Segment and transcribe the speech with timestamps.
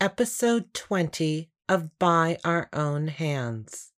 [0.00, 3.92] Episode 20 of By Our Own Hands.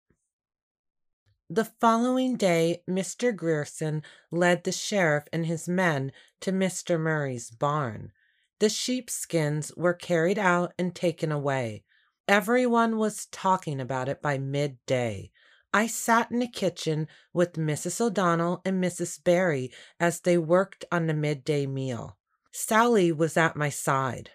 [1.47, 3.35] The following day, Mr.
[3.35, 4.01] Grierson
[4.31, 6.99] led the sheriff and his men to Mr.
[6.99, 8.13] Murray's barn.
[8.57, 11.83] The sheepskins were carried out and taken away.
[12.27, 15.29] Everyone was talking about it by midday.
[15.71, 18.01] I sat in the kitchen with Mrs.
[18.01, 19.23] O'Donnell and Mrs.
[19.23, 22.17] Barry as they worked on the midday meal.
[22.51, 24.31] Sally was at my side.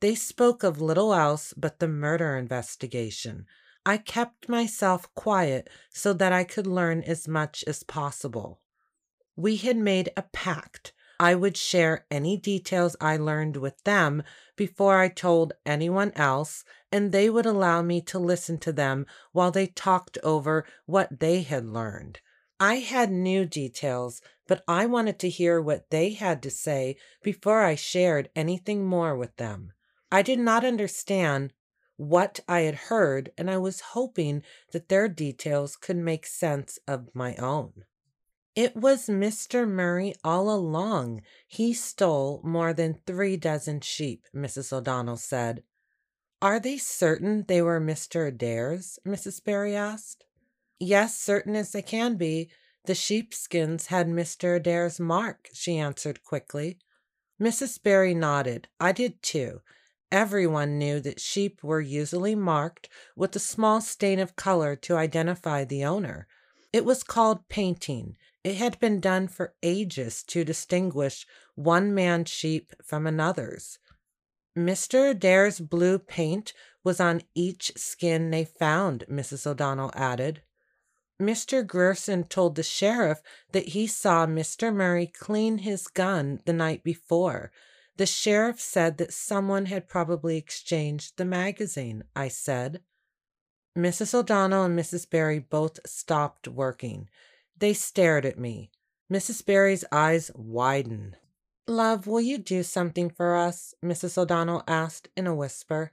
[0.00, 3.46] They spoke of little else but the murder investigation.
[3.84, 8.60] I kept myself quiet so that I could learn as much as possible.
[9.36, 10.92] We had made a pact.
[11.18, 14.22] I would share any details I learned with them
[14.56, 19.50] before I told anyone else, and they would allow me to listen to them while
[19.50, 22.20] they talked over what they had learned.
[22.58, 27.62] I had new details, but I wanted to hear what they had to say before
[27.62, 29.72] I shared anything more with them.
[30.12, 31.52] I did not understand
[31.96, 37.14] what I had heard, and I was hoping that their details could make sense of
[37.14, 37.84] my own.
[38.56, 39.68] It was Mr.
[39.68, 41.22] Murray all along.
[41.46, 44.72] He stole more than three dozen sheep, Mrs.
[44.72, 45.62] O'Donnell said.
[46.42, 48.26] Are they certain they were Mr.
[48.26, 48.98] Adair's?
[49.06, 49.44] Mrs.
[49.44, 50.24] Barry asked.
[50.78, 52.50] Yes, certain as they can be.
[52.86, 54.56] The sheepskins had Mr.
[54.56, 56.78] Adair's mark, she answered quickly.
[57.40, 57.80] Mrs.
[57.82, 58.68] Barry nodded.
[58.80, 59.60] I did too.
[60.12, 65.64] Everyone knew that sheep were usually marked with a small stain of color to identify
[65.64, 66.26] the owner.
[66.72, 68.16] It was called painting.
[68.42, 73.78] It had been done for ages to distinguish one man's sheep from another's.
[74.56, 75.10] Mr.
[75.10, 79.46] Adair's blue paint was on each skin they found, Mrs.
[79.46, 80.42] O'Donnell added.
[81.20, 81.64] Mr.
[81.64, 83.20] Grierson told the sheriff
[83.52, 84.74] that he saw Mr.
[84.74, 87.52] Murray clean his gun the night before.
[88.00, 92.80] The sheriff said that someone had probably exchanged the magazine, I said.
[93.76, 94.14] Mrs.
[94.14, 95.10] O'Donnell and Mrs.
[95.10, 97.10] Barry both stopped working.
[97.58, 98.70] They stared at me.
[99.12, 99.44] Mrs.
[99.44, 101.18] Barry's eyes widened.
[101.68, 103.74] Love, will you do something for us?
[103.84, 104.16] Mrs.
[104.16, 105.92] O'Donnell asked in a whisper.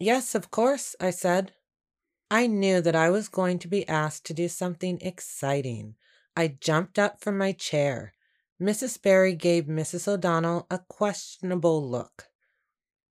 [0.00, 1.52] Yes, of course, I said.
[2.32, 5.94] I knew that I was going to be asked to do something exciting.
[6.36, 8.14] I jumped up from my chair.
[8.60, 9.00] Mrs.
[9.00, 10.08] Barry gave Mrs.
[10.08, 12.28] O'Donnell a questionable look.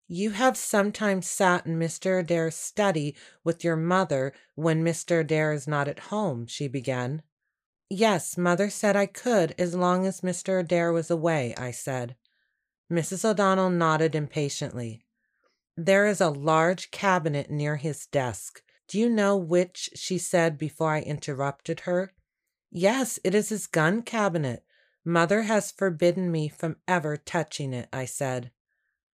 [0.06, 2.21] You have sometimes sat in Mr.
[2.21, 5.21] Adair's study with your mother when Mr.
[5.21, 7.22] Adair is not at home, she began.
[7.91, 10.60] Yes, mother said I could as long as Mr.
[10.60, 12.16] Adair was away, I said.
[12.91, 13.25] Mrs.
[13.25, 15.05] O'Donnell nodded impatiently.
[15.76, 18.62] There is a large cabinet near his desk.
[18.88, 19.91] Do you know which?
[19.94, 22.12] she said before I interrupted her.
[22.71, 24.65] Yes, it is his gun cabinet.
[25.05, 28.51] Mother has forbidden me from ever touching it, I said.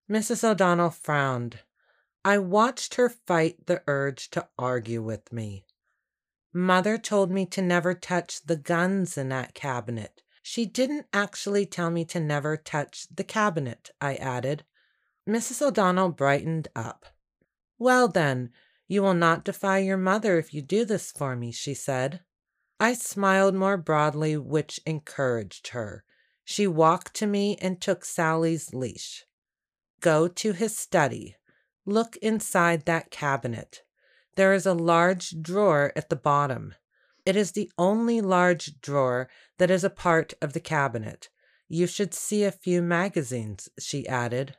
[0.09, 0.45] Mrs.
[0.45, 1.61] O'Donnell frowned.
[2.25, 5.65] I watched her fight the urge to argue with me.
[6.53, 10.23] Mother told me to never touch the guns in that cabinet.
[10.43, 14.65] She didn't actually tell me to never touch the cabinet, I added.
[15.29, 15.63] Mrs.
[15.63, 17.07] O'Donnell brightened up.
[17.79, 18.51] Well, then,
[18.89, 22.21] you will not defy your mother if you do this for me, she said.
[22.83, 26.03] I smiled more broadly, which encouraged her.
[26.45, 29.27] She walked to me and took Sally's leash.
[30.01, 31.37] Go to his study.
[31.85, 33.83] Look inside that cabinet.
[34.35, 36.75] There is a large drawer at the bottom.
[37.27, 41.29] It is the only large drawer that is a part of the cabinet.
[41.69, 44.57] You should see a few magazines, she added.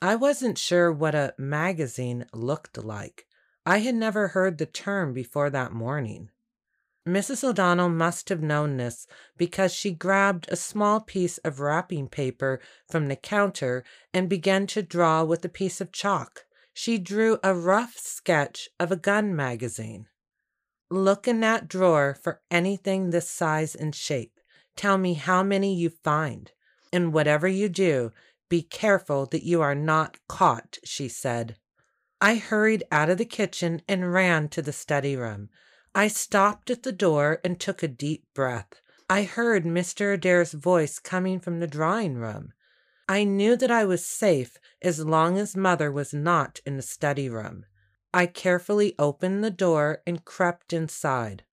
[0.00, 3.26] I wasn't sure what a magazine looked like.
[3.66, 6.30] I had never heard the term before that morning.
[7.06, 7.44] Mrs.
[7.44, 9.06] O'Donnell must have known this
[9.36, 12.60] because she grabbed a small piece of wrapping paper
[12.90, 13.84] from the counter
[14.14, 16.46] and began to draw with a piece of chalk.
[16.72, 20.06] She drew a rough sketch of a gun magazine.
[20.90, 24.40] Look in that drawer for anything this size and shape.
[24.74, 26.52] Tell me how many you find.
[26.92, 28.12] And whatever you do,
[28.48, 31.56] be careful that you are not caught, she said.
[32.20, 35.50] I hurried out of the kitchen and ran to the study room.
[35.96, 38.80] I stopped at the door and took a deep breath.
[39.08, 40.14] I heard Mr.
[40.14, 42.52] Adair's voice coming from the drawing room.
[43.08, 47.28] I knew that I was safe as long as mother was not in the study
[47.28, 47.66] room.
[48.12, 51.44] I carefully opened the door and crept inside.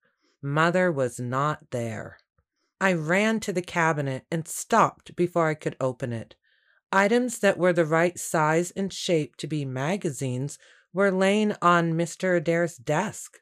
[0.41, 2.17] Mother was not there.
[2.79, 6.35] I ran to the cabinet and stopped before I could open it.
[6.91, 10.57] Items that were the right size and shape to be magazines
[10.94, 12.37] were laying on Mr.
[12.37, 13.39] Adair's desk.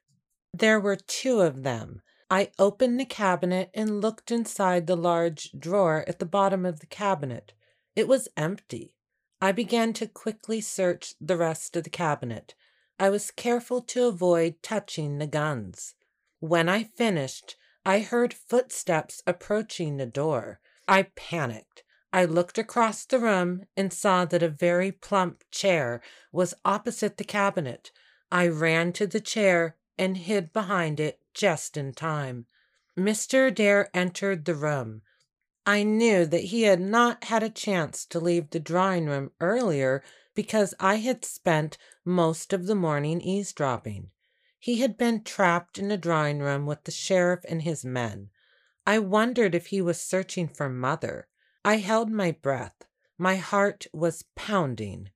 [0.54, 2.02] There were two of them.
[2.30, 6.86] I opened the cabinet and looked inside the large drawer at the bottom of the
[6.86, 7.54] cabinet.
[7.96, 8.96] It was empty.
[9.42, 12.56] I began to quickly search the rest of the cabinet.
[13.00, 15.96] I was careful to avoid touching the guns.
[16.40, 17.56] When I finished,
[17.86, 20.60] I heard footsteps approaching the door.
[20.88, 21.84] I panicked.
[22.12, 27.24] I looked across the room and saw that a very plump chair was opposite the
[27.24, 27.92] cabinet.
[28.32, 32.48] I ran to the chair and hid behind it just in time.
[32.98, 33.50] Mr.
[33.50, 35.04] Adair entered the room.
[35.66, 40.02] I knew that he had not had a chance to leave the drawing room earlier
[40.34, 44.10] because I had spent most of the morning eavesdropping.
[44.58, 48.30] He had been trapped in the drawing room with the sheriff and his men.
[48.88, 51.28] I wondered if he was searching for mother.
[51.64, 52.86] I held my breath.
[53.18, 55.12] My heart was pounding.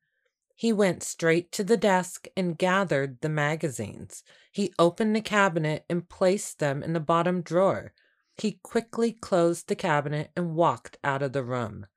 [0.56, 4.24] He went straight to the desk and gathered the magazines.
[4.52, 7.94] He opened the cabinet and placed them in the bottom drawer.
[8.38, 11.88] He quickly closed the cabinet and walked out of the room.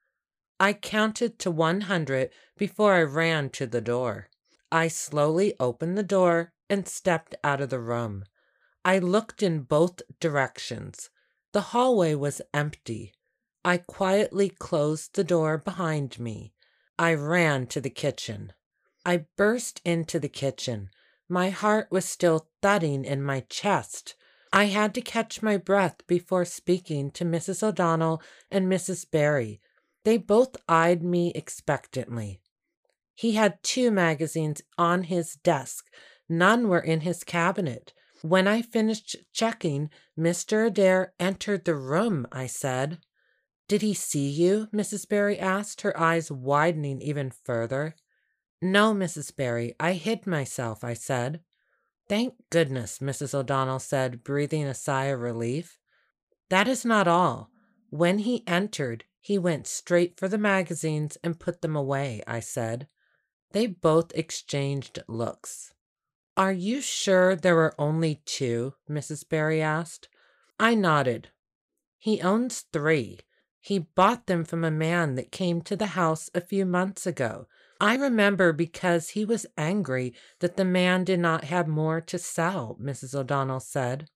[0.58, 4.30] I counted to 100 before I ran to the door.
[4.72, 8.24] I slowly opened the door and stepped out of the room.
[8.84, 11.10] I looked in both directions.
[11.52, 13.12] The hallway was empty.
[13.64, 16.54] I quietly closed the door behind me.
[16.98, 18.52] I ran to the kitchen.
[19.04, 20.90] I burst into the kitchen.
[21.28, 24.14] My heart was still thudding in my chest.
[24.52, 27.62] I had to catch my breath before speaking to Mrs.
[27.62, 29.10] O'Donnell and Mrs.
[29.10, 29.60] Barry.
[30.04, 32.40] They both eyed me expectantly.
[33.14, 35.86] He had two magazines on his desk.
[36.28, 37.92] None were in his cabinet.
[38.22, 40.66] When I finished checking, Mr.
[40.66, 42.98] Adair entered the room, I said.
[43.68, 44.68] Did he see you?
[44.72, 45.08] Mrs.
[45.08, 47.96] Barry asked, her eyes widening even further.
[48.62, 49.34] No, Mrs.
[49.34, 51.40] Barry, I hid myself, I said.
[52.08, 53.34] Thank goodness, Mrs.
[53.34, 55.78] O'Donnell said, breathing a sigh of relief.
[56.48, 57.50] That is not all.
[57.90, 62.86] When he entered, he went straight for the magazines and put them away, I said.
[63.50, 65.74] They both exchanged looks.
[66.36, 68.74] Are you sure there were only two?
[68.88, 69.28] Mrs.
[69.28, 70.08] Barry asked.
[70.60, 71.30] I nodded.
[71.98, 73.20] He owns three.
[73.66, 77.48] He bought them from a man that came to the house a few months ago.
[77.80, 82.78] I remember because he was angry that the man did not have more to sell,
[82.80, 83.12] Mrs.
[83.12, 84.08] O'Donnell said.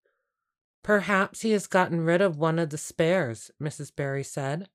[0.84, 3.92] Perhaps he has gotten rid of one of the spares, Mrs.
[3.92, 4.68] Barry said.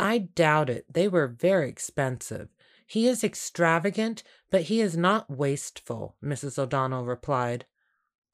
[0.00, 0.86] I doubt it.
[0.90, 2.48] They were very expensive.
[2.86, 6.58] He is extravagant, but he is not wasteful, Mrs.
[6.58, 7.66] O'Donnell replied.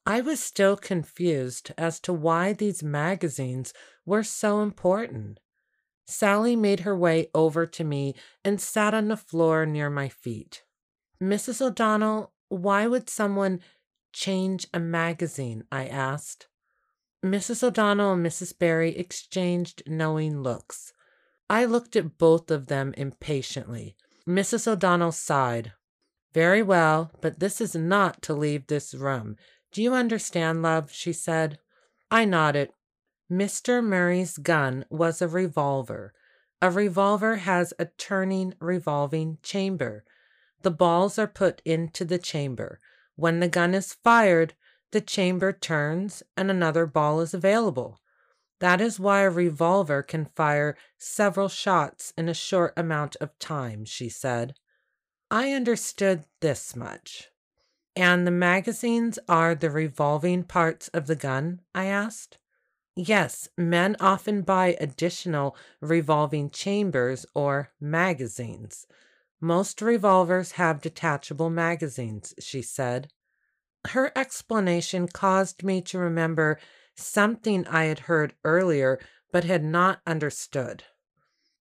[0.06, 3.74] I was still confused as to why these magazines
[4.06, 5.40] were so important.
[6.06, 8.14] Sally made her way over to me
[8.44, 10.62] and sat on the floor near my feet.
[11.22, 11.60] Mrs.
[11.60, 13.60] O'Donnell, why would someone
[14.12, 15.64] change a magazine?
[15.72, 16.46] I asked.
[17.24, 17.62] Mrs.
[17.62, 18.56] O'Donnell and Mrs.
[18.58, 20.92] Barry exchanged knowing looks.
[21.48, 23.96] I looked at both of them impatiently.
[24.28, 24.66] Mrs.
[24.66, 25.72] O'Donnell sighed.
[26.34, 29.36] Very well, but this is not to leave this room.
[29.72, 30.90] Do you understand, love?
[30.92, 31.58] she said.
[32.10, 32.70] I nodded.
[33.30, 33.82] Mr.
[33.82, 36.12] Murray's gun was a revolver.
[36.60, 40.04] A revolver has a turning revolving chamber.
[40.62, 42.80] The balls are put into the chamber.
[43.16, 44.54] When the gun is fired,
[44.92, 48.00] the chamber turns and another ball is available.
[48.60, 53.84] That is why a revolver can fire several shots in a short amount of time,
[53.84, 54.54] she said.
[55.30, 57.30] I understood this much.
[57.96, 61.60] And the magazines are the revolving parts of the gun?
[61.74, 62.38] I asked.
[62.96, 68.86] Yes, men often buy additional revolving chambers or magazines.
[69.40, 73.10] Most revolvers have detachable magazines, she said.
[73.88, 76.60] Her explanation caused me to remember
[76.94, 79.00] something I had heard earlier
[79.32, 80.84] but had not understood.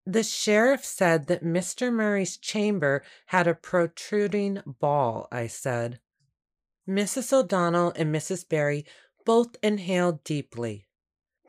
[0.06, 1.92] The sheriff said that Mr.
[1.92, 6.00] Murray's chamber had a protruding ball, I said.
[6.88, 7.34] Mrs.
[7.34, 8.48] O'Donnell and Mrs.
[8.48, 8.86] Barry
[9.26, 10.88] both inhaled deeply.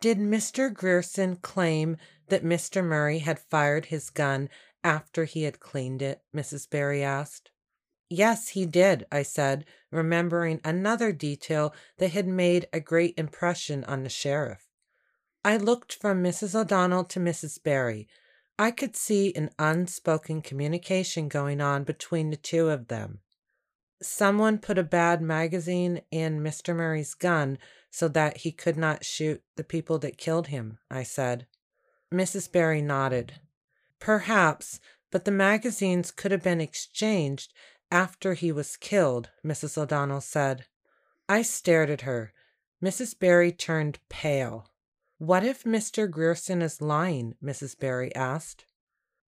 [0.04, 0.70] Did Mr.
[0.70, 1.96] Grierson claim
[2.28, 2.84] that Mr.
[2.84, 4.50] Murray had fired his gun
[4.84, 6.20] after he had cleaned it?
[6.36, 6.68] Mrs.
[6.68, 7.50] Barry asked.
[8.10, 14.02] Yes, he did, I said, remembering another detail that had made a great impression on
[14.02, 14.68] the sheriff.
[15.42, 16.54] I looked from Mrs.
[16.54, 17.62] O'Donnell to Mrs.
[17.62, 18.06] Barry.
[18.58, 23.20] I could see an unspoken communication going on between the two of them.
[24.02, 26.76] Someone put a bad magazine in Mr.
[26.76, 27.56] Murray's gun
[27.94, 31.46] so that he could not shoot the people that killed him, I said.
[32.12, 32.50] Mrs.
[32.50, 33.34] Barry nodded.
[34.00, 34.80] Perhaps,
[35.12, 37.54] but the magazines could have been exchanged
[37.92, 39.78] after he was killed, Mrs.
[39.78, 40.66] O'Donnell said.
[41.28, 42.32] I stared at her.
[42.82, 43.16] Mrs.
[43.16, 44.66] Barry turned pale.
[45.18, 46.10] What if Mr.
[46.10, 47.36] Grierson is lying?
[47.40, 47.78] Mrs.
[47.78, 48.64] Barry asked.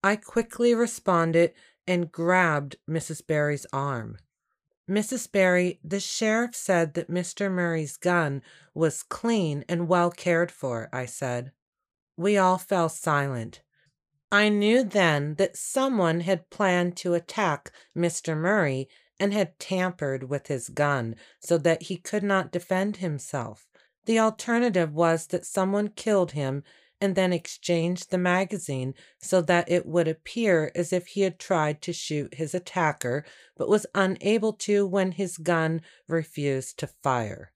[0.03, 1.53] I quickly responded
[1.87, 3.25] and grabbed Mrs.
[3.25, 4.17] Barry's arm.
[4.89, 5.31] Mrs.
[5.31, 7.51] Barry, the sheriff said that Mr.
[7.51, 8.41] Murray's gun
[8.73, 11.51] was clean and well cared for, I said.
[12.17, 13.61] We all fell silent.
[14.31, 18.35] I knew then that someone had planned to attack Mr.
[18.35, 23.67] Murray and had tampered with his gun so that he could not defend himself.
[24.05, 26.63] The alternative was that someone killed him
[27.01, 31.81] and then exchanged the magazine so that it would appear as if he had tried
[31.81, 33.25] to shoot his attacker
[33.57, 37.51] but was unable to when his gun refused to fire.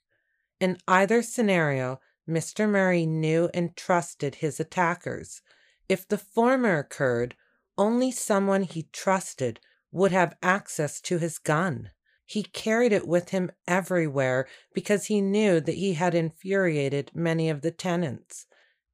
[0.60, 2.70] In either scenario, Mr.
[2.70, 5.42] Murray knew and trusted his attackers.
[5.90, 7.36] If the former occurred,
[7.78, 9.60] only someone he trusted
[9.92, 11.92] would have access to his gun.
[12.26, 17.62] He carried it with him everywhere because he knew that he had infuriated many of
[17.62, 18.48] the tenants.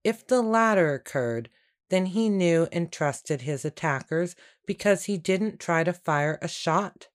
[0.09, 1.51] If the latter occurred,
[1.89, 4.35] then he knew and trusted his attackers
[4.65, 7.09] because he didn't try to fire a shot.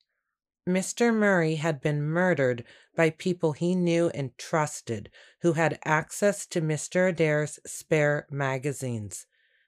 [0.65, 1.13] Mr.
[1.13, 2.63] Murray had been murdered
[2.95, 5.11] by people he knew and trusted
[5.41, 7.09] who had access to Mr.
[7.09, 9.27] Adair's spare magazines.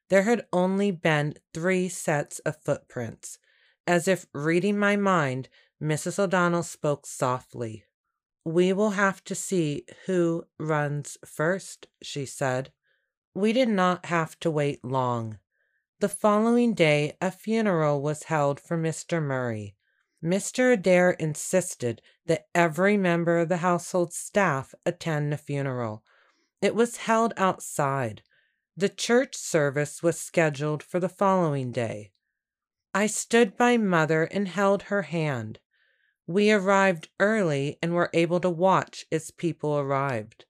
[0.08, 3.38] There had only been three sets of footprints.
[3.88, 5.48] As if reading my mind,
[5.82, 6.20] Mrs.
[6.20, 7.86] O'Donnell spoke softly.
[8.44, 12.70] We will have to see who runs first, she said.
[13.36, 15.40] We did not have to wait long.
[16.00, 19.22] The following day, a funeral was held for Mr.
[19.22, 19.76] Murray.
[20.24, 20.72] Mr.
[20.72, 26.02] Adair insisted that every member of the household staff attend the funeral.
[26.62, 28.22] It was held outside.
[28.74, 32.12] The church service was scheduled for the following day.
[32.94, 35.58] I stood by mother and held her hand.
[36.26, 40.46] We arrived early and were able to watch as people arrived.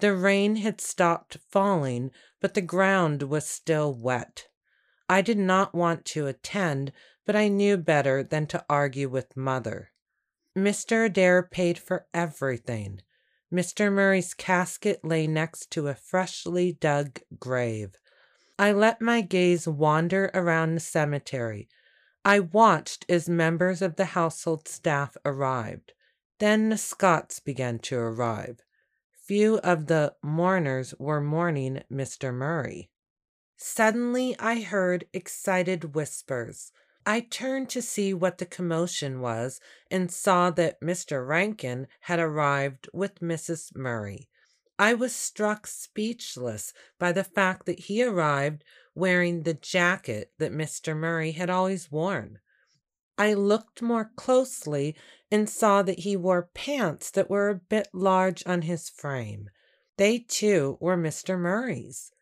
[0.00, 4.48] The rain had stopped falling, but the ground was still wet.
[5.10, 6.92] I did not want to attend,
[7.26, 9.92] but I knew better than to argue with mother.
[10.56, 11.04] Mr.
[11.04, 13.02] Adair paid for everything.
[13.52, 13.92] Mr.
[13.92, 17.96] Murray's casket lay next to a freshly dug grave.
[18.58, 21.68] I let my gaze wander around the cemetery.
[22.24, 25.92] I watched as members of the household staff arrived.
[26.38, 28.60] Then the Scots began to arrive.
[29.30, 32.34] Few of the mourners were mourning Mr.
[32.34, 32.90] Murray.
[33.56, 36.72] Suddenly I heard excited whispers.
[37.06, 41.24] I turned to see what the commotion was and saw that Mr.
[41.24, 43.72] Rankin had arrived with Mrs.
[43.76, 44.28] Murray.
[44.80, 48.64] I was struck speechless by the fact that he arrived
[48.96, 50.96] wearing the jacket that Mr.
[50.96, 52.40] Murray had always worn.
[53.20, 54.96] I looked more closely
[55.30, 59.50] and saw that he wore pants that were a bit large on his frame.
[59.98, 61.38] They too were Mr.
[61.38, 62.12] Murray's.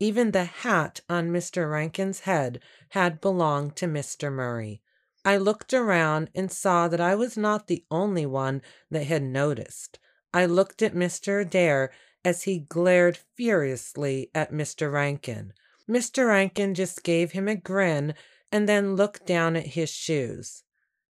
[0.00, 1.70] Even the hat on Mr.
[1.70, 4.32] Rankin's head had belonged to Mr.
[4.32, 4.82] Murray.
[5.24, 8.60] I looked around and saw that I was not the only one
[8.90, 10.00] that had noticed.
[10.34, 11.40] I looked at Mr.
[11.40, 11.92] Adair
[12.24, 14.90] as he glared furiously at Mr.
[14.90, 15.52] Rankin.
[15.88, 16.26] Mr.
[16.26, 18.14] Rankin just gave him a grin
[18.50, 20.62] and then looked down at his shoes.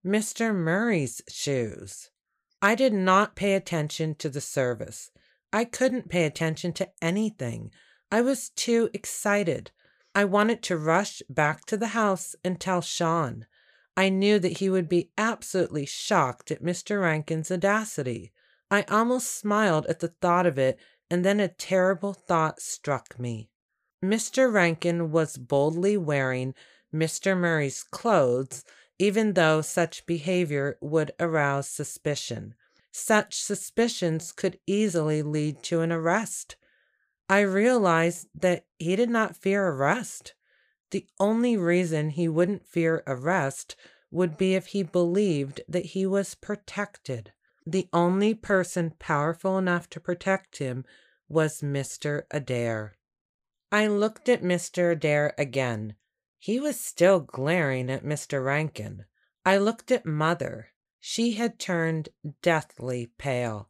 [0.05, 0.55] Mr.
[0.55, 2.11] Murray's shoes.
[2.61, 5.11] I did not pay attention to the service.
[5.53, 7.71] I couldn't pay attention to anything.
[8.11, 9.71] I was too excited.
[10.15, 13.47] I wanted to rush back to the house and tell Sean.
[13.97, 17.03] I knew that he would be absolutely shocked at Mr.
[17.03, 18.33] Rankin's audacity.
[18.71, 20.79] I almost smiled at the thought of it,
[21.11, 23.51] and then a terrible thought struck me.
[24.05, 24.53] Mr.
[24.53, 26.55] Rankin was boldly wearing
[26.93, 27.37] Mr.
[27.37, 28.65] Murray's clothes,
[28.99, 32.55] even though such behavior would arouse suspicion.
[32.91, 36.57] Such suspicions could easily lead to an arrest.
[37.29, 40.35] I realized that he did not fear arrest.
[40.91, 43.77] The only reason he wouldn't fear arrest
[44.11, 47.33] would be if he believed that he was protected.
[47.67, 50.87] The only person powerful enough to protect him
[51.29, 52.23] was Mr.
[52.31, 52.97] Adair.
[53.71, 54.93] I looked at Mr.
[54.93, 55.95] Adair again.
[56.39, 58.45] He was still glaring at Mr.
[58.45, 59.05] Rankin.
[59.45, 60.69] I looked at Mother.
[61.01, 62.11] She had turned
[62.43, 63.69] deathly pale.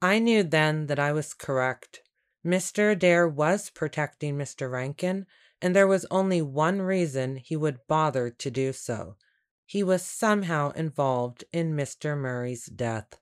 [0.00, 2.02] I knew then that I was correct.
[2.44, 2.92] Mr.
[2.92, 4.70] Adair was protecting Mr.
[4.70, 5.26] Rankin,
[5.62, 9.16] and there was only one reason he would bother to do so.
[9.66, 12.16] He was somehow involved in Mr.
[12.16, 13.18] Murray's death.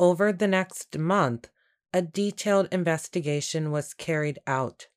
[0.00, 1.50] Over the next month,
[1.92, 4.88] a detailed investigation was carried out.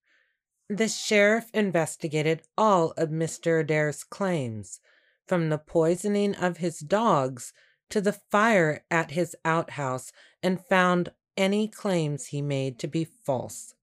[0.69, 3.61] The sheriff investigated all of Mr.
[3.61, 4.79] Adair's claims,
[5.27, 7.53] from the poisoning of his dogs
[7.89, 13.75] to the fire at his outhouse, and found any claims he made to be false.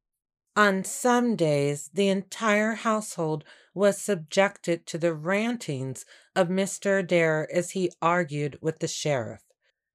[0.57, 6.99] On some days, the entire household was subjected to the rantings of Mr.
[6.99, 9.45] Adair as he argued with the sheriff.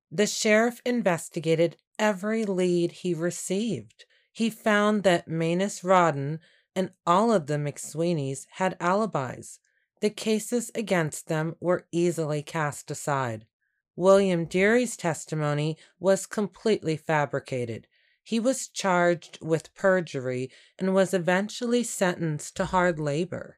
[0.10, 4.06] The sheriff investigated every lead he received.
[4.32, 6.40] He found that Manus Rawdon
[6.78, 9.58] and all of the McSweeneys had alibis.
[10.00, 13.48] The cases against them were easily cast aside.
[13.96, 17.88] William Deary's testimony was completely fabricated.
[18.24, 23.58] He was charged with perjury and was eventually sentenced to hard labor.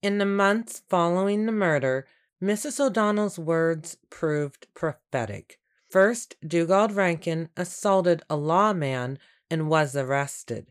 [0.00, 2.06] In the months following the murder,
[2.40, 2.78] Mrs.
[2.78, 5.58] O'Donnell's words proved prophetic.
[5.90, 9.18] First, Dugald Rankin assaulted a lawman
[9.50, 10.68] and was arrested.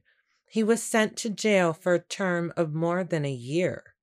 [0.53, 3.95] He was sent to jail for a term of more than a year.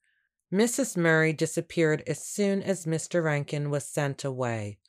[0.52, 0.96] Mrs.
[0.96, 3.22] Murray disappeared as soon as Mr.
[3.22, 4.80] Rankin was sent away.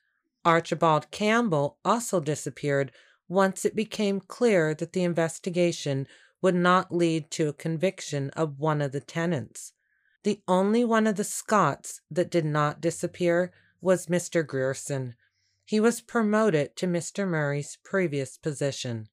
[0.44, 2.92] Archibald Campbell also disappeared
[3.28, 6.08] once it became clear that the investigation
[6.42, 9.74] would not lead to a conviction of one of the tenants.
[10.24, 14.44] The only one of the Scots that did not disappear was Mr.
[14.44, 15.14] Grierson.
[15.64, 17.28] He was promoted to Mr.
[17.28, 19.10] Murray's previous position.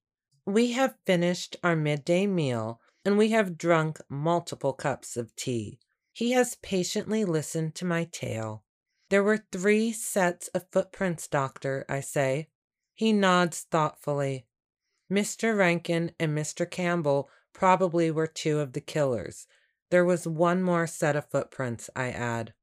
[0.49, 5.79] We have finished our midday meal and we have drunk multiple cups of tea.
[6.15, 8.65] He has patiently listened to my tale.
[9.11, 12.49] There were three sets of footprints, Doctor, I say.
[12.95, 14.47] He nods thoughtfully.
[15.13, 15.55] Mr.
[15.55, 16.69] Rankin and Mr.
[16.69, 19.47] Campbell probably were two of the killers.
[19.91, 22.55] There was one more set of footprints, I add.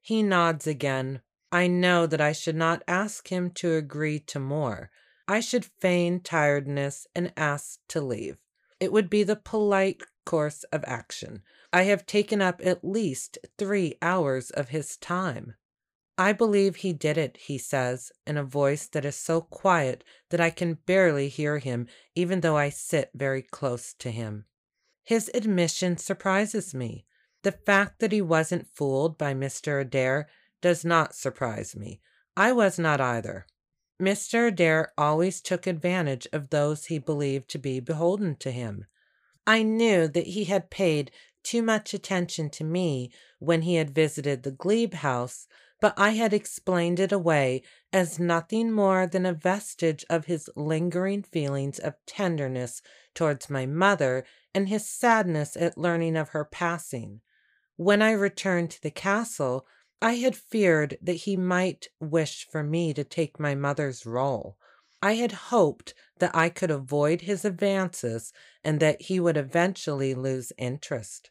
[0.00, 1.20] He nods again.
[1.52, 4.90] I know that I should not ask him to agree to more.
[5.26, 8.36] I should feign tiredness and ask to leave.
[8.80, 11.42] It would be the polite course of action.
[11.72, 15.54] I have taken up at least three hours of his time.
[16.16, 20.40] I believe he did it, he says, in a voice that is so quiet that
[20.40, 24.44] I can barely hear him, even though I sit very close to him.
[25.02, 27.06] His admission surprises me.
[27.42, 29.80] The fact that he wasn't fooled by Mr.
[29.80, 30.28] Adair
[30.60, 32.00] does not surprise me.
[32.36, 33.46] I was not either.
[34.04, 34.48] Mr.
[34.48, 38.84] Adair always took advantage of those he believed to be beholden to him.
[39.46, 41.10] I knew that he had paid
[41.42, 45.46] too much attention to me when he had visited the Glebe house
[45.84, 47.62] but I had explained it away
[47.92, 52.80] as nothing more than a vestige of his lingering feelings of tenderness
[53.14, 57.20] towards my mother and his sadness at learning of her passing.
[57.76, 59.66] When I returned to the castle,
[60.04, 64.58] I had feared that he might wish for me to take my mother's role.
[65.00, 68.30] I had hoped that I could avoid his advances
[68.62, 71.30] and that he would eventually lose interest.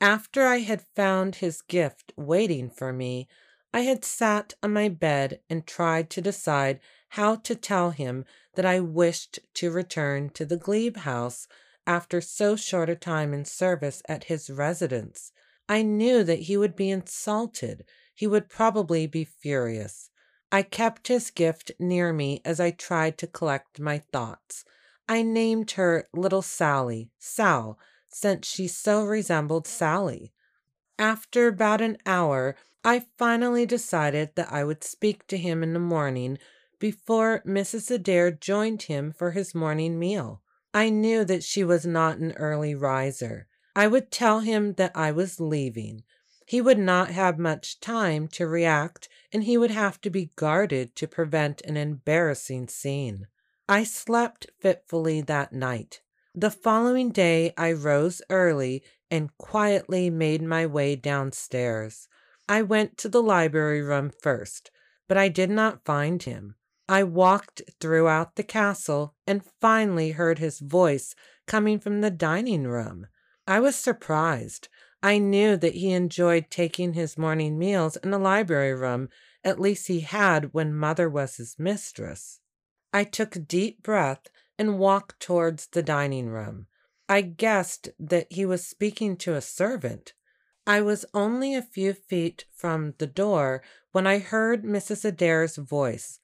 [0.00, 3.28] After I had found his gift waiting for me,
[3.72, 8.24] I had sat on my bed and tried to decide how to tell him
[8.56, 11.46] that I wished to return to the Glebe house
[11.86, 15.30] after so short a time in service at his residence.
[15.68, 17.84] I knew that he would be insulted.
[18.14, 20.10] He would probably be furious.
[20.50, 24.64] I kept his gift near me as I tried to collect my thoughts.
[25.08, 30.32] I named her Little Sally, Sal, since she so resembled Sally.
[30.98, 35.78] After about an hour, I finally decided that I would speak to him in the
[35.78, 36.38] morning
[36.78, 37.90] before Mrs.
[37.90, 40.42] Adair joined him for his morning meal.
[40.74, 43.46] I knew that she was not an early riser.
[43.74, 46.04] I would tell him that I was leaving.
[46.46, 50.94] He would not have much time to react, and he would have to be guarded
[50.96, 53.28] to prevent an embarrassing scene.
[53.68, 56.02] I slept fitfully that night.
[56.34, 62.08] The following day I rose early and quietly made my way downstairs.
[62.48, 64.70] I went to the library room first,
[65.08, 66.56] but I did not find him.
[66.88, 71.14] I walked throughout the castle and finally heard his voice
[71.46, 73.06] coming from the dining room.
[73.46, 74.68] I was surprised.
[75.02, 79.08] I knew that he enjoyed taking his morning meals in the library room,
[79.42, 82.40] at least he had when mother was his mistress.
[82.92, 84.28] I took a deep breath
[84.58, 86.66] and walked towards the dining room.
[87.08, 90.12] I guessed that he was speaking to a servant.
[90.66, 95.04] I was only a few feet from the door when I heard Mrs.
[95.04, 96.20] Adair's voice.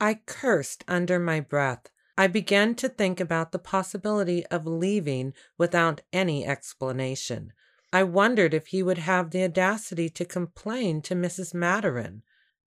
[0.00, 1.88] I cursed under my breath.
[2.20, 7.52] I began to think about the possibility of leaving without any explanation.
[7.92, 11.54] I wondered if he would have the audacity to complain to Mrs.
[11.54, 12.22] Maturin.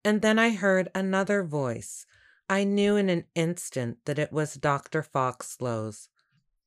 [0.05, 2.05] And then I heard another voice.
[2.49, 5.03] I knew in an instant that it was Dr.
[5.03, 6.07] Foxlowe's.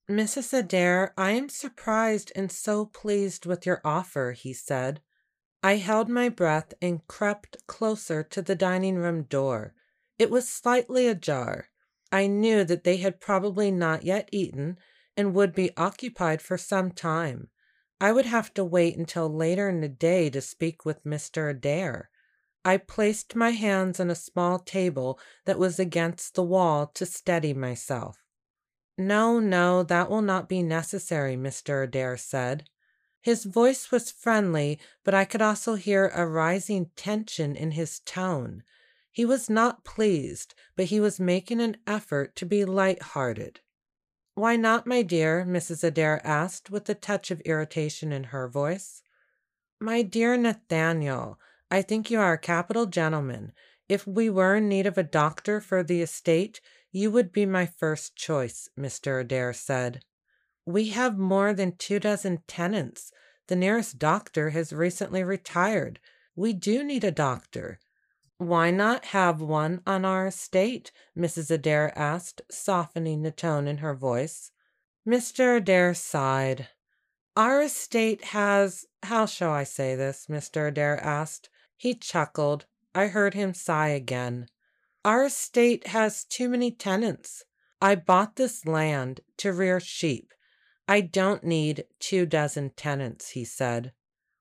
[0.07, 0.53] Mrs.
[0.53, 5.01] Adair, I am surprised and so pleased with your offer, he said.
[5.63, 9.73] I held my breath and crept closer to the dining room door.
[10.19, 11.71] It was slightly ajar.
[12.15, 14.79] I knew that they had probably not yet eaten
[15.17, 17.49] and would be occupied for some time.
[18.01, 21.51] I would have to wait until later in the day to speak with Mr.
[21.51, 22.11] Adair.
[22.65, 27.53] I placed my hands on a small table that was against the wall to steady
[27.53, 28.23] myself.
[28.97, 31.83] No, no, that will not be necessary, Mr.
[31.83, 32.69] Adair said.
[33.23, 38.63] His voice was friendly, but I could also hear a rising tension in his tone.
[39.15, 43.61] He was not pleased, but he was making an effort to be light-hearted.
[44.35, 45.47] Why not, my dear?
[45.49, 45.85] Mrs.
[45.85, 49.03] Adair asked, with a touch of irritation in her voice.
[49.81, 51.39] My dear Nathaniel,
[51.71, 53.53] I think you are a capital gentleman.
[53.89, 57.67] If we were in need of a doctor for the estate, you would be my
[57.67, 59.21] first choice, Mr.
[59.21, 60.01] Adair said.
[60.67, 63.13] We have more than two dozen tenants.
[63.47, 66.01] The nearest doctor has recently retired.
[66.35, 67.79] We do need a doctor.
[68.39, 70.91] Why not have one on our estate?
[71.17, 71.51] Mrs.
[71.51, 74.51] Adair asked, softening the tone in her voice.
[75.07, 75.59] Mr.
[75.59, 76.69] Adair sighed.
[77.37, 78.87] Our estate has.
[79.05, 80.27] How shall I say this?
[80.29, 80.69] Mr.
[80.69, 81.49] Adair asked.
[81.77, 82.67] He chuckled.
[82.95, 84.49] I heard him sigh again.
[85.05, 87.45] Our estate has too many tenants.
[87.81, 90.33] I bought this land to rear sheep.
[90.89, 93.93] I don't need two dozen tenants, he said.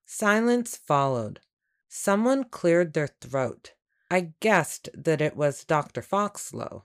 [0.05, 1.41] Silence followed.
[1.89, 3.73] Someone cleared their throat.
[4.13, 6.03] I guessed that it was Dr.
[6.03, 6.83] Foxlowe.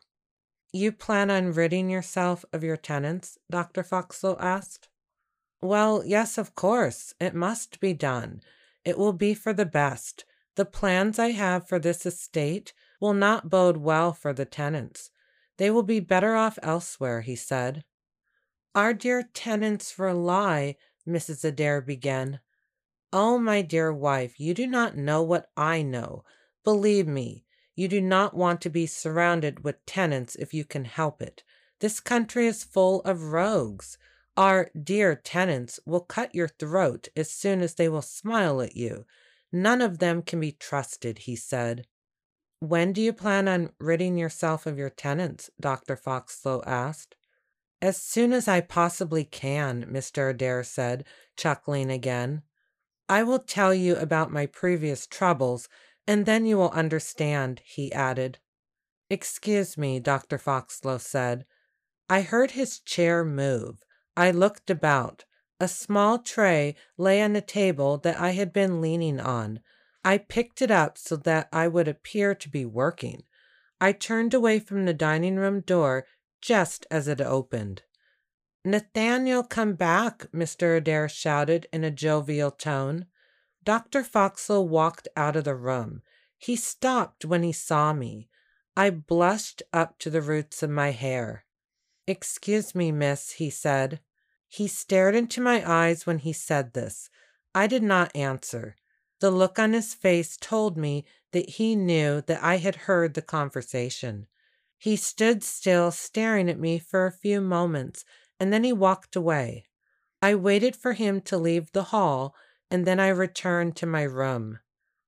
[0.73, 3.37] You plan on ridding yourself of your tenants?
[3.51, 3.83] Dr.
[3.83, 4.88] Foxlowe asked.
[5.61, 7.12] Well, yes, of course.
[7.21, 8.41] It must be done.
[8.83, 10.25] It will be for the best.
[10.55, 15.11] The plans I have for this estate will not bode well for the tenants.
[15.59, 17.85] They will be better off elsewhere, he said.
[18.75, 21.45] Our dear tenants rely, Mrs.
[21.45, 22.41] Adair began.
[23.12, 26.25] Oh, my dear wife, you do not know what I know.
[26.68, 31.22] Believe me, you do not want to be surrounded with tenants if you can help
[31.22, 31.42] it.
[31.81, 33.96] This country is full of rogues.
[34.37, 39.07] Our dear tenants will cut your throat as soon as they will smile at you.
[39.50, 41.87] None of them can be trusted, he said.
[42.61, 45.48] When do you plan on ridding yourself of your tenants?
[45.59, 45.96] Dr.
[45.96, 47.16] Foxlowe asked.
[47.81, 50.28] As soon as I possibly can, Mr.
[50.28, 52.42] Adair said, chuckling again.
[53.09, 55.66] I will tell you about my previous troubles
[56.09, 58.38] and then you will understand, he added.
[59.11, 60.38] Excuse me, Dr.
[60.38, 61.44] Foxlowe said.
[62.09, 63.85] I heard his chair move.
[64.16, 65.27] I looked about.
[65.61, 69.61] A small tray lay on the table that I had been leaning on.
[70.03, 73.25] I picked it up so that I would appear to be working.
[73.79, 76.07] I turned away from the dining room door
[76.40, 77.83] just as it opened.
[78.64, 80.79] Nathaniel, come back, Mr.
[80.79, 83.07] Adair shouted in a jovial tone.
[83.68, 84.02] Dr.
[84.02, 86.00] Foxlowe walked out of the room.
[86.38, 88.31] He stopped when he saw me.
[88.74, 91.44] I blushed up to the roots of my hair.
[92.07, 94.00] Excuse me, miss, he said.
[94.48, 97.11] He stared into my eyes when he said this.
[97.54, 98.74] I did not answer.
[99.20, 103.20] The look on his face told me that he knew that I had heard the
[103.20, 104.28] conversation.
[104.78, 108.07] He stood still, staring at me for a few moments,
[108.40, 109.66] and then he walked away.
[110.22, 112.35] I waited for him to leave the hall
[112.70, 114.59] and then I returned to my room.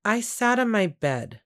[0.05, 1.41] I sat on my bed.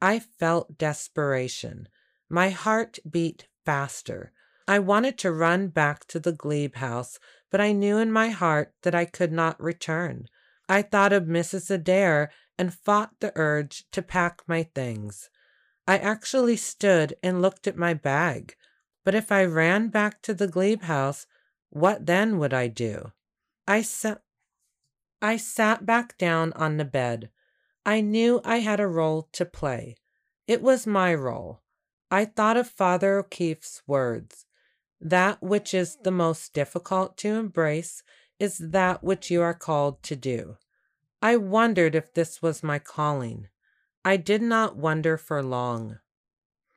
[0.00, 1.88] I felt desperation.
[2.28, 4.32] My heart beat faster.
[4.66, 7.18] I wanted to run back to the glebe house,
[7.50, 10.28] but I knew in my heart that I could not return.
[10.68, 11.70] I thought of Mrs.
[11.70, 15.28] Adair and fought the urge to pack my things.
[15.86, 18.56] I actually stood and looked at my bag.
[19.04, 21.26] But if I ran back to the glebe house,
[21.68, 23.12] what then would I do?
[23.66, 24.22] I sat
[25.22, 27.30] I sat back down on the bed.
[27.86, 29.96] I knew I had a role to play.
[30.46, 31.62] It was my role.
[32.10, 34.46] I thought of Father O'Keefe's words
[35.00, 38.02] That which is the most difficult to embrace
[38.38, 40.56] is that which you are called to do.
[41.22, 43.48] I wondered if this was my calling.
[44.04, 45.98] I did not wonder for long.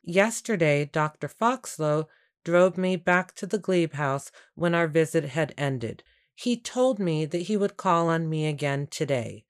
[0.04, 1.28] Yesterday, Dr.
[1.28, 2.08] Foxlowe
[2.46, 6.04] drove me back to the glebe house when our visit had ended.
[6.40, 9.46] He told me that he would call on me again today.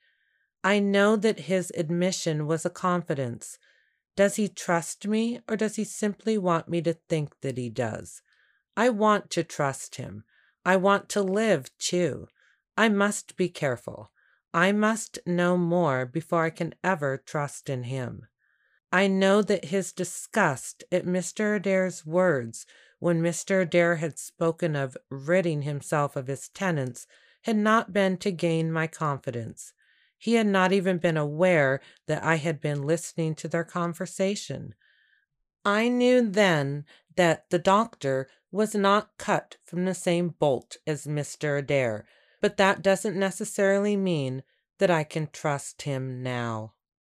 [0.63, 3.59] I know that his admission was a confidence.
[4.15, 8.21] Does he trust me, or does he simply want me to think that he does?
[8.77, 10.23] I want to trust him.
[10.63, 12.29] I want to live, too.
[12.77, 14.13] I must be careful.
[14.53, 18.27] I must know more before I can ever trust in him.
[18.93, 21.57] I know that his disgust at Mr.
[21.57, 22.65] Adair's words
[22.99, 23.61] when Mr.
[23.61, 27.07] Adair had spoken of ridding himself of his tenants,
[27.43, 29.73] had not been to gain my confidence.
[30.17, 34.73] He had not even been aware that I had been listening to their conversation.
[35.63, 41.59] I knew then that the doctor was not cut from the same bolt as Mr.
[41.59, 42.05] Adair,
[42.41, 44.43] but that doesn't necessarily mean
[44.79, 46.73] that I can trust him now.